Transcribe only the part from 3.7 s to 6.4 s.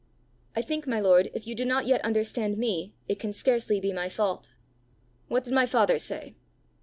be my fault." "What did my father say?"